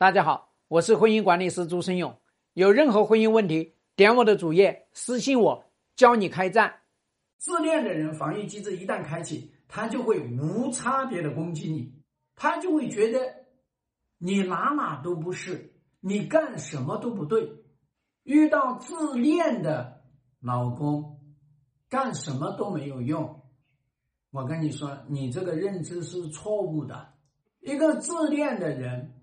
[0.00, 2.16] 大家好，我是婚姻管理师朱生勇。
[2.52, 5.64] 有任何婚姻问题，点我的主页私信我，
[5.96, 6.82] 教你开战。
[7.36, 12.00] 自恋的人防御机制一旦开启，他就会无差别的攻击你，
[12.36, 13.18] 他就会觉得
[14.18, 17.64] 你哪哪都不是，你干什么都不对。
[18.22, 20.04] 遇到自恋的
[20.38, 21.18] 老公，
[21.88, 23.42] 干什么都没有用。
[24.30, 27.14] 我跟你说，你这个认知是错误的。
[27.58, 29.16] 一个自恋的人。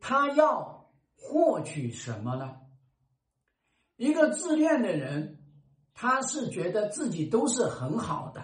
[0.00, 2.56] 他要获取什么呢？
[3.96, 5.38] 一个自恋的人，
[5.92, 8.40] 他是觉得自己都是很好的；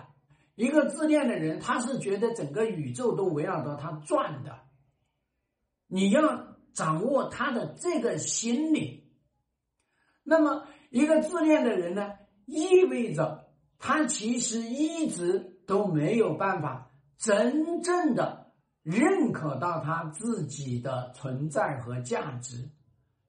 [0.55, 4.61] 一个自恋的人，他是觉得整个宇宙都围绕着他转的。
[5.87, 9.11] 你要掌握他的这个心理。
[10.23, 12.13] 那么，一个自恋的人呢，
[12.45, 13.49] 意味着
[13.79, 18.46] 他其实一直都没有办法真正的。
[18.87, 22.71] 认可到他自己的存在和价值，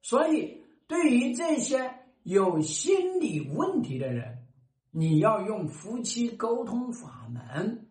[0.02, 1.92] 所以对于这些
[2.22, 4.46] 有心理问题的人，
[4.92, 7.88] 你要用夫妻沟通法门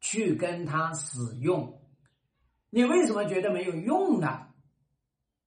[0.00, 1.80] 去跟他使用。
[2.68, 4.48] 你为什么觉得没有用呢？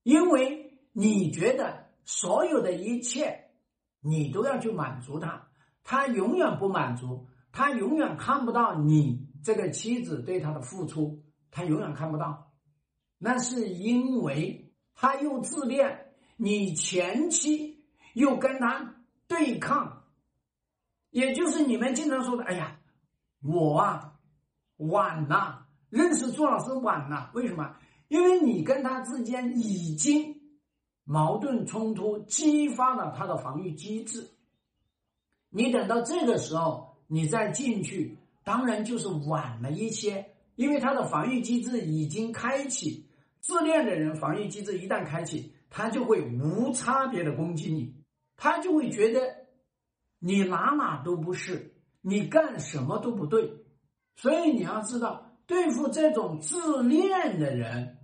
[0.01, 3.51] 因为你觉得所有的一切
[3.99, 5.47] 你都要去满足他，
[5.83, 9.27] 他永远不满足，他永远看不到你。
[9.41, 12.51] 这个妻子对他的付出，他永远看不到，
[13.17, 18.95] 那是因为他又自恋，你前妻又跟他
[19.29, 20.03] 对抗，
[21.09, 22.81] 也就是你们经常说的：“哎呀，
[23.41, 24.19] 我啊
[24.75, 27.77] 晚了，认识朱老师晚了。”为什么？
[28.09, 30.35] 因为你跟他之间已经
[31.05, 34.29] 矛盾冲突，激发了他的防御机制。
[35.49, 38.17] 你等到这个时候，你再进去。
[38.45, 43.05] 当然就是晚了一些，因为他的防御机制已经开启。
[43.41, 47.95] 自恋的人防御机制一旦开启，他就会无差别的攻击你，
[48.35, 49.19] 他就会觉得
[50.19, 53.51] 你哪哪都不是，你干什么都不对。
[54.15, 57.97] 所以你要知道，对付这种自恋的人，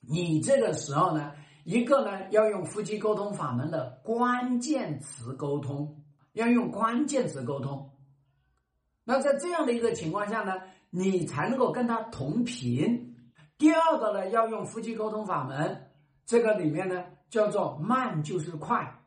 [0.00, 1.32] 你这个时候呢，
[1.64, 7.90] 一个呢要用夫妻沟通法门的关键词沟通，要用关键词沟通。
[9.04, 10.54] 那在这样的一个情况下呢，
[10.90, 13.16] 你才能够跟他同频。
[13.58, 15.90] 第二个呢，要用夫妻沟通法门，
[16.26, 19.00] 这个里面呢叫做慢就是快，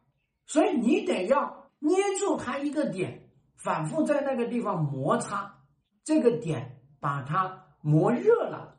[0.46, 5.63] 所以你得要捏住他一个点，反复在那个地方摩擦，
[6.03, 8.78] 这个点把它磨热了，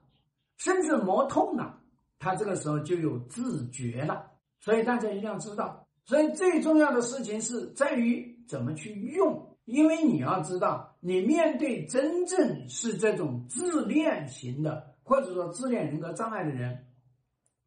[0.56, 1.80] 甚至磨痛了，
[2.18, 4.30] 他这个时候就有自觉了。
[4.60, 9.57] 所以大家一定要知道，所以最重要的事情是在于怎么去用。
[9.68, 16.86] 因为你要知道，你面对真正是这种自恋型的，或者说自恋人格障碍的人，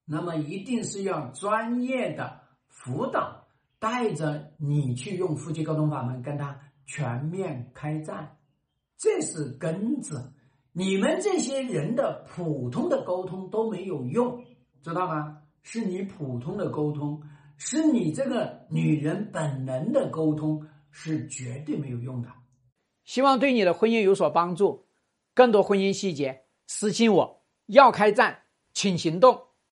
[0.04, 3.46] 那么一定是要专业的辅导，
[3.78, 8.36] 带着你去用夫妻沟通法门跟他全面开战，
[8.98, 10.34] 这是根子。
[10.72, 14.44] 你们这些人的普通的沟通都没有用，
[14.82, 15.38] 知道吗？
[15.62, 17.22] 是你普通的沟通，
[17.58, 20.66] 是你这个女人本能的沟通。
[20.92, 22.30] 是绝对没有用的。
[23.04, 24.88] 希望对你的婚姻有所帮助。
[25.34, 27.46] 更多婚姻细节，私信我。
[27.68, 28.44] 要开战，
[28.74, 29.48] 请行动。